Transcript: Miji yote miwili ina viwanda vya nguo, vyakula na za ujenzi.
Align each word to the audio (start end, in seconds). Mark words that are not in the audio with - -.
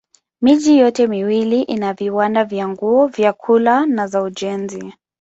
Miji 0.41 0.77
yote 0.77 1.07
miwili 1.07 1.61
ina 1.61 1.93
viwanda 1.93 2.43
vya 2.45 2.67
nguo, 2.67 3.07
vyakula 3.07 3.85
na 3.85 4.07
za 4.07 4.21
ujenzi. 4.23 4.93